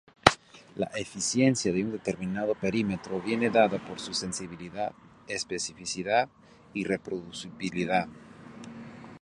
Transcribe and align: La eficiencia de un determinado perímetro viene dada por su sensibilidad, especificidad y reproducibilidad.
La 0.77 0.87
eficiencia 0.95 1.71
de 1.71 1.83
un 1.83 1.91
determinado 1.91 2.55
perímetro 2.55 3.21
viene 3.21 3.51
dada 3.51 3.77
por 3.85 3.99
su 3.99 4.15
sensibilidad, 4.15 4.93
especificidad 5.27 6.27
y 6.73 6.85
reproducibilidad. 6.85 8.07